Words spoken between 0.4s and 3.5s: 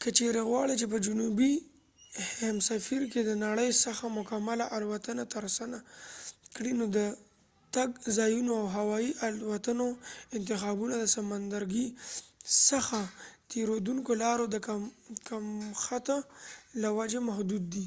غواړې چې په جنوبي هیمسفیر کې د